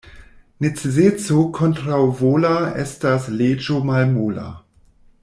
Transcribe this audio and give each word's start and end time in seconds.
Neceseco 0.63 1.43
kontraŭvola 1.57 2.55
estas 2.85 3.31
leĝo 3.43 3.81
malmola. 3.91 4.49